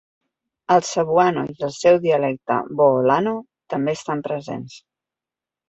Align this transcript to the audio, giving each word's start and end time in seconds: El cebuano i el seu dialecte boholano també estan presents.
El 0.75 0.79
cebuano 0.91 1.43
i 1.51 1.65
el 1.67 1.73
seu 1.75 1.99
dialecte 2.07 2.59
boholano 2.81 3.37
també 3.75 3.97
estan 4.01 4.27
presents. 4.33 4.83